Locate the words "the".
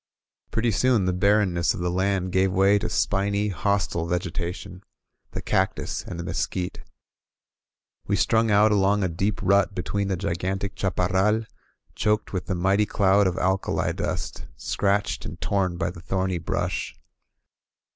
1.05-1.13, 1.79-1.91, 5.33-5.43, 6.19-6.23, 10.07-10.17, 12.47-12.55, 15.91-16.01